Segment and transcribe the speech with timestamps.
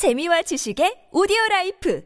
[0.00, 2.00] 재미와 지식의 오디오 라이프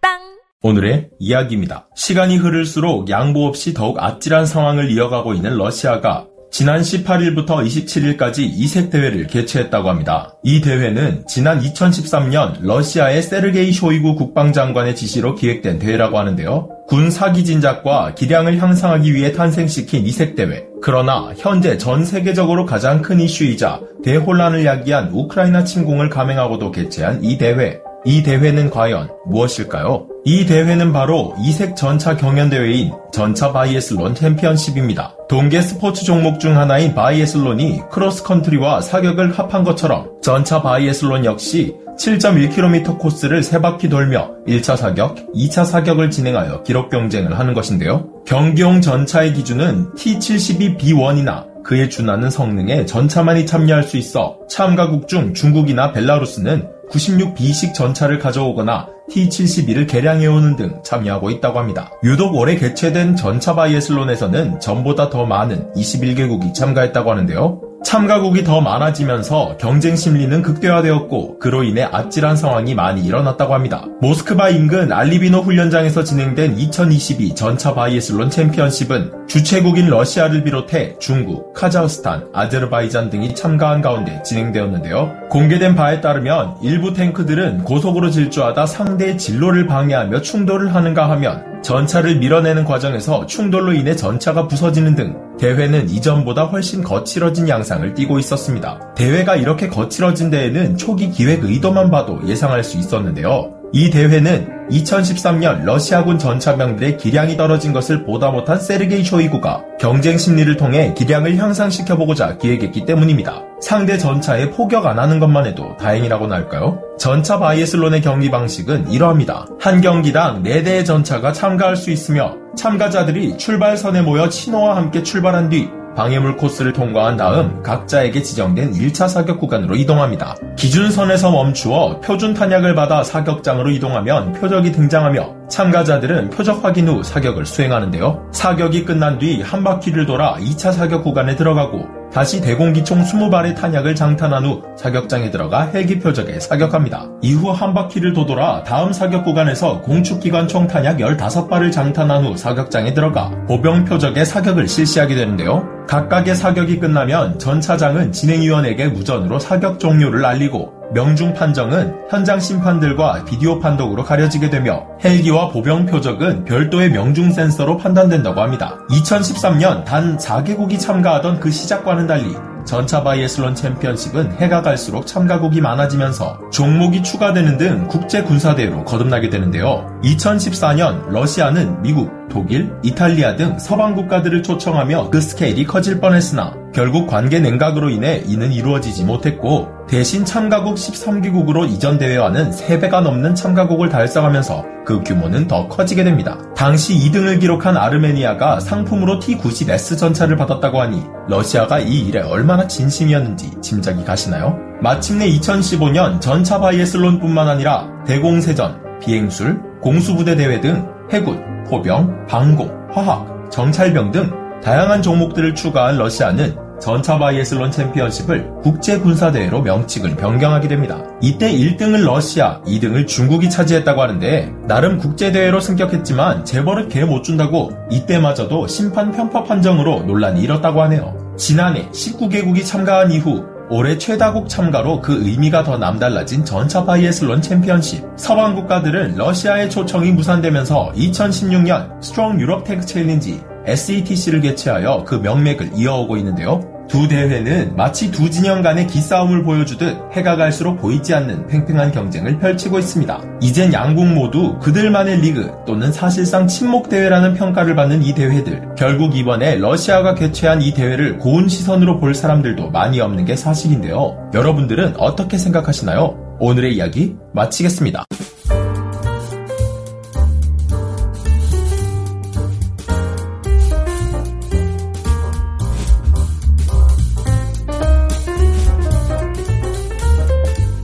[0.00, 0.18] 팝빵
[0.62, 1.88] 오늘의 이야기입니다.
[1.94, 9.28] 시간이 흐를수록 양보 없이 더욱 아찔한 상황을 이어가고 있는 러시아가 지난 18일부터 27일까지 이색 대회를
[9.28, 10.34] 개최했다고 합니다.
[10.42, 16.68] 이 대회는 지난 2013년 러시아의 세르게이 쇼이구 국방장관의 지시로 기획된 대회라고 하는데요.
[16.88, 20.69] 군 사기 진작과 기량을 향상하기 위해 탄생시킨 이색 대회.
[20.82, 27.80] 그러나 현재 전 세계적으로 가장 큰 이슈이자 대혼란을 야기한 우크라이나 침공을 감행하고도 개최한 이 대회.
[28.06, 30.06] 이 대회는 과연 무엇일까요?
[30.24, 35.14] 이 대회는 바로 이색 전차 경연대회인 전차 바이애슬론 챔피언십입니다.
[35.28, 43.42] 동계 스포츠 종목 중 하나인 바이애슬론이 크로스컨트리와 사격을 합한 것처럼 전차 바이애슬론 역시 7.1km 코스를
[43.42, 48.08] 3바퀴 돌며 1차 사격, 2차 사격을 진행하여 기록 경쟁을 하는 것인데요.
[48.24, 56.70] 경기용 전차의 기준은 T-72B1이나 그에 준하는 성능의 전차만이 참여할 수 있어 참가국 중 중국이나 벨라루스는
[56.90, 61.90] 96B식 전차를 가져오거나 T-72를 개량해오는 등 참여하고 있다고 합니다.
[62.02, 67.69] 유독 올해 개최된 전차 바이애슬론에서는 전보다 더 많은 21개국이 참가했다고 하는데요.
[67.82, 73.86] 참가국이 더 많아지면서 경쟁 심리는 극대화되었고 그로 인해 아찔한 상황이 많이 일어났다고 합니다.
[74.00, 83.08] 모스크바 인근 알리비노 훈련장에서 진행된 2022 전차 바이애슬론 챔피언십은 주최국인 러시아를 비롯해 중국, 카자흐스탄, 아제르바이잔
[83.08, 85.28] 등이 참가한 가운데 진행되었는데요.
[85.30, 92.64] 공개된 바에 따르면 일부 탱크들은 고속으로 질주하다 상대의 진로를 방해하며 충돌을 하는가 하면 전차를 밀어내는
[92.64, 98.94] 과정에서 충돌로 인해 전차가 부서지는 등 대회는 이전보다 훨씬 거칠어진 양상을 띠고 있었습니다.
[98.94, 103.59] 대회가 이렇게 거칠어진 데에는 초기 기획 의도만 봐도 예상할 수 있었는데요.
[103.72, 110.94] 이 대회는 2013년 러시아군 전차병들의 기량이 떨어진 것을 보다 못한 세르게이 쇼이구가 경쟁 심리를 통해
[110.96, 113.42] 기량을 향상시켜보고자 기획했기 때문입니다.
[113.60, 116.80] 상대 전차에 포격 안 하는 것만 해도 다행이라고나 할까요?
[116.98, 119.46] 전차 바이애슬론의 경기 방식은 이러합니다.
[119.60, 126.36] 한 경기당 4대의 전차가 참가할 수 있으며 참가자들이 출발선에 모여 신호와 함께 출발한 뒤 방해물
[126.36, 130.36] 코스를 통과한 다음 각자에게 지정된 1차 사격 구간으로 이동합니다.
[130.56, 138.28] 기준선에서 멈추어 표준 탄약을 받아 사격장으로 이동하면 표적이 등장하며 참가자들은 표적 확인 후 사격을 수행하는데요.
[138.32, 144.44] 사격이 끝난 뒤 한 바퀴를 돌아 2차 사격 구간에 들어가고 다시 대공기총 20발의 탄약을 장탄한
[144.44, 147.06] 후 사격장에 들어가 헬기 표적에 사격합니다.
[147.22, 153.84] 이후 한 바퀴를 도돌아 다음 사격 구간에서 공축기관총 탄약 15발을 장탄한 후 사격장에 들어가 보병
[153.84, 155.79] 표적에 사격을 실시하게 되는데요.
[155.90, 164.04] 각각의 사격이 끝나면 전차장은 진행위원에게 무전으로 사격 종료를 알리고 명중 판정은 현장 심판들과 비디오 판독으로
[164.04, 168.78] 가려지게 되며 헬기와 보병 표적은 별도의 명중 센서로 판단된다고 합니다.
[168.88, 177.02] 2013년 단 4개국이 참가하던 그 시작과는 달리 전차 바이애슬론 챔피언십은 해가 갈수록 참가국이 많아지면서 종목이
[177.02, 179.89] 추가되는 등 국제 군사대회로 거듭나게 되는데요.
[180.02, 187.40] 2014년 러시아는 미국, 독일, 이탈리아 등 서방 국가들을 초청하며 그 스케일이 커질 뻔했으나 결국 관계
[187.40, 195.02] 냉각으로 인해 이는 이루어지지 못했고 대신 참가국 13개국으로 이전 대회와는 3배가 넘는 참가국을 달성하면서 그
[195.02, 196.38] 규모는 더 커지게 됩니다.
[196.56, 204.04] 당시 2등을 기록한 아르메니아가 상품으로 T-90S 전차를 받았다고 하니 러시아가 이 일에 얼마나 진심이었는지 짐작이
[204.04, 204.56] 가시나요?
[204.80, 214.10] 마침내 2015년 전차 바이애슬론뿐만 아니라 대공세전, 비행술, 공수부대 대회 등 해군, 포병, 방공, 화학, 정찰병
[214.10, 214.30] 등
[214.62, 221.02] 다양한 종목들을 추가한 러시아는 전차 바이애슬론 챔피언십을 국제 군사대회로 명칭을 변경하게 됩니다.
[221.20, 227.70] 이때 1등을 러시아, 2등을 중국이 차지했다고 하는데 나름 국제대회로 승격했지만 제 버릇 개 못 준다고
[227.90, 231.34] 이때마저도 심판 편파 판정으로 논란이 일었다고 하네요.
[231.36, 238.04] 지난해 19개국이 참가한 이후 올해 최다국 참가로 그 의미가 더 남달라진 전차 바이애슬론 챔피언십.
[238.16, 246.16] 서방 국가들은 러시아의 초청이 무산되면서 2016년 스트롱 유럽 탱크 챌린지 SATC를 개최하여 그 명맥을 이어오고
[246.18, 246.60] 있는데요.
[246.90, 252.80] 두 대회는 마치 두 진영 간의 기싸움을 보여주듯 해가 갈수록 보이지 않는 팽팽한 경쟁을 펼치고
[252.80, 253.22] 있습니다.
[253.40, 258.74] 이젠 양국 모두 그들만의 리그 또는 사실상 침묵 대회라는 평가를 받는 이 대회들.
[258.76, 264.30] 결국 이번에 러시아가 개최한 이 대회를 고운 시선으로 볼 사람들도 많이 없는 게 사실인데요.
[264.34, 266.38] 여러분들은 어떻게 생각하시나요?
[266.40, 268.04] 오늘의 이야기 마치겠습니다.